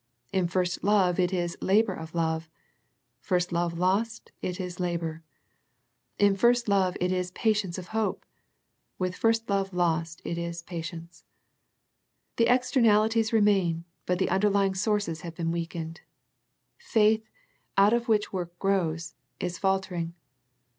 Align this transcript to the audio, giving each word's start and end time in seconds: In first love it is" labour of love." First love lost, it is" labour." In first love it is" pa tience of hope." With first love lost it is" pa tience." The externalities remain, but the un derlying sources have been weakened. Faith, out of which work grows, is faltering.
In 0.33 0.47
first 0.47 0.83
love 0.83 1.19
it 1.19 1.31
is" 1.31 1.55
labour 1.61 1.93
of 1.93 2.15
love." 2.15 2.49
First 3.19 3.51
love 3.51 3.77
lost, 3.77 4.31
it 4.41 4.59
is" 4.59 4.79
labour." 4.87 5.21
In 6.17 6.35
first 6.35 6.67
love 6.67 6.97
it 6.99 7.11
is" 7.11 7.29
pa 7.37 7.49
tience 7.51 7.77
of 7.77 7.89
hope." 7.89 8.25
With 8.97 9.15
first 9.15 9.47
love 9.47 9.73
lost 9.75 10.19
it 10.25 10.39
is" 10.39 10.63
pa 10.63 10.77
tience." 10.77 11.21
The 12.37 12.51
externalities 12.51 13.31
remain, 13.31 13.85
but 14.07 14.17
the 14.17 14.29
un 14.29 14.41
derlying 14.41 14.75
sources 14.75 15.21
have 15.21 15.35
been 15.35 15.51
weakened. 15.51 16.01
Faith, 16.79 17.29
out 17.77 17.93
of 17.93 18.07
which 18.07 18.33
work 18.33 18.57
grows, 18.57 19.13
is 19.39 19.59
faltering. 19.59 20.15